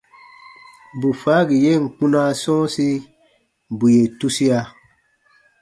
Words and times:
Bù 0.99 1.09
faagi 1.21 1.57
yen 1.65 1.83
kpunaa 1.95 2.31
sɔ̃ɔsi, 2.41 2.87
bù 3.77 3.85
yè 3.95 4.03
tusia. 4.19 4.59